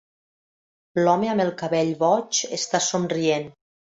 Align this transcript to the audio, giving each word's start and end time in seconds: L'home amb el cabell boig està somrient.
L'home 0.99 1.29
amb 1.33 1.43
el 1.43 1.51
cabell 1.59 1.93
boig 2.01 2.39
està 2.59 2.83
somrient. 2.89 3.49